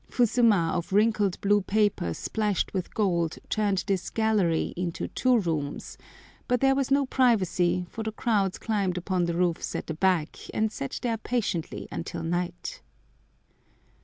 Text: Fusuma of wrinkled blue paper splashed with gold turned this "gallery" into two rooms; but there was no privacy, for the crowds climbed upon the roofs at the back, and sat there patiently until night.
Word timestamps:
Fusuma 0.09 0.71
of 0.73 0.91
wrinkled 0.91 1.39
blue 1.41 1.61
paper 1.61 2.11
splashed 2.15 2.73
with 2.73 2.91
gold 2.95 3.37
turned 3.49 3.83
this 3.85 4.09
"gallery" 4.09 4.73
into 4.75 5.07
two 5.09 5.37
rooms; 5.37 5.95
but 6.47 6.59
there 6.59 6.73
was 6.73 6.89
no 6.89 7.05
privacy, 7.05 7.85
for 7.87 8.01
the 8.01 8.11
crowds 8.11 8.57
climbed 8.57 8.97
upon 8.97 9.25
the 9.25 9.35
roofs 9.35 9.75
at 9.75 9.85
the 9.85 9.93
back, 9.93 10.39
and 10.55 10.71
sat 10.71 10.97
there 11.03 11.17
patiently 11.17 11.87
until 11.91 12.23
night. 12.23 12.81